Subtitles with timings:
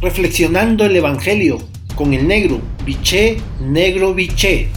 [0.00, 1.58] reflexionando el Evangelio
[1.94, 4.68] con el negro, biché, negro, biché.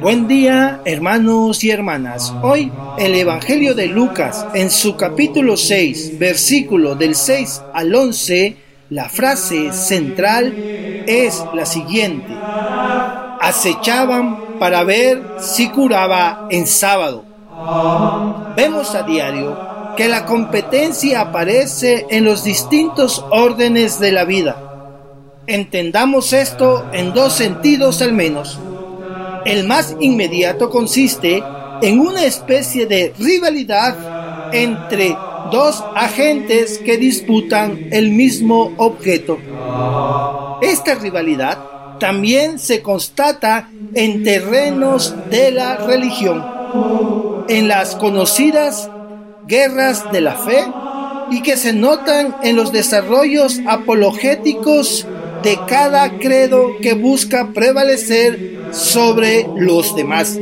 [0.00, 2.32] Buen día hermanos y hermanas.
[2.42, 8.56] Hoy el Evangelio de Lucas en su capítulo 6, versículo del 6 al 11,
[8.90, 10.54] la frase central
[11.06, 12.32] es la siguiente.
[13.50, 17.24] Acechaban para ver si curaba en sábado.
[18.54, 19.58] Vemos a diario
[19.96, 24.56] que la competencia aparece en los distintos órdenes de la vida.
[25.48, 28.56] Entendamos esto en dos sentidos al menos.
[29.44, 31.42] El más inmediato consiste
[31.82, 35.16] en una especie de rivalidad entre
[35.50, 39.38] dos agentes que disputan el mismo objeto.
[40.62, 46.44] Esta rivalidad también se constata en terrenos de la religión,
[47.48, 48.90] en las conocidas
[49.46, 50.64] guerras de la fe
[51.30, 55.06] y que se notan en los desarrollos apologéticos
[55.44, 60.38] de cada credo que busca prevalecer sobre los demás.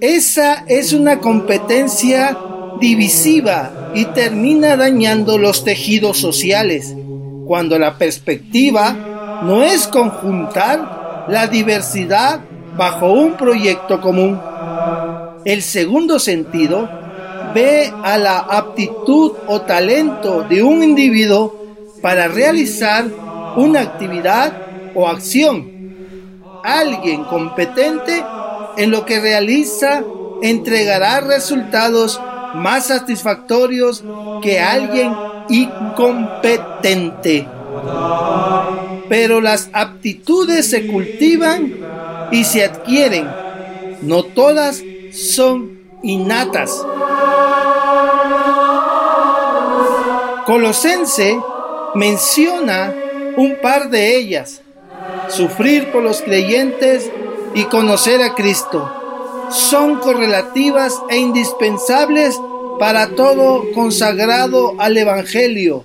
[0.00, 2.36] Esa es una competencia
[2.80, 6.94] divisiva y termina dañando los tejidos sociales,
[7.46, 9.11] cuando la perspectiva
[9.44, 12.40] no es conjuntar la diversidad
[12.76, 14.40] bajo un proyecto común.
[15.44, 16.88] El segundo sentido
[17.54, 21.54] ve a la aptitud o talento de un individuo
[22.00, 23.04] para realizar
[23.56, 24.52] una actividad
[24.94, 25.70] o acción.
[26.64, 28.24] Alguien competente
[28.76, 30.02] en lo que realiza
[30.42, 32.20] entregará resultados
[32.54, 34.04] más satisfactorios
[34.42, 35.14] que alguien
[35.48, 37.48] incompetente
[39.12, 41.70] pero las aptitudes se cultivan
[42.30, 43.28] y se adquieren.
[44.00, 44.82] No todas
[45.12, 46.82] son innatas.
[50.46, 51.38] Colosense
[51.94, 52.94] menciona
[53.36, 54.62] un par de ellas.
[55.28, 57.10] Sufrir por los creyentes
[57.54, 58.90] y conocer a Cristo.
[59.50, 62.40] Son correlativas e indispensables
[62.78, 65.84] para todo consagrado al Evangelio,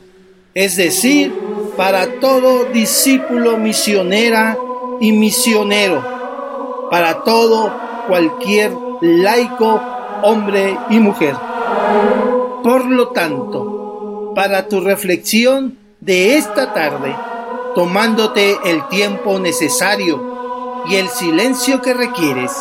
[0.54, 1.47] es decir,
[1.78, 4.58] para todo discípulo misionera
[5.00, 7.72] y misionero, para todo
[8.08, 8.72] cualquier
[9.02, 9.80] laico,
[10.24, 11.36] hombre y mujer.
[12.64, 17.16] Por lo tanto, para tu reflexión de esta tarde,
[17.76, 22.52] tomándote el tiempo necesario y el silencio que requieres,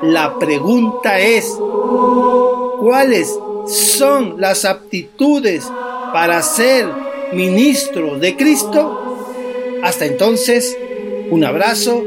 [0.00, 1.58] la pregunta es,
[2.80, 5.70] ¿cuáles son las aptitudes
[6.12, 9.34] para ser ministro de Cristo.
[9.82, 10.76] Hasta entonces,
[11.30, 12.02] un abrazo,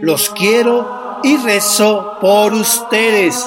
[0.00, 3.44] los quiero y rezo por ustedes.